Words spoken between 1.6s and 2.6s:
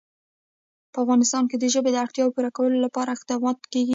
ژبې د اړتیاوو پوره